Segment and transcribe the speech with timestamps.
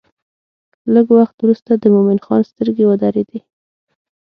[0.93, 3.39] لږ وخت وروسته د مومن خان سترګې ودرېدې.